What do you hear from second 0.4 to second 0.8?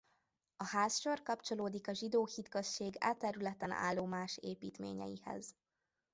A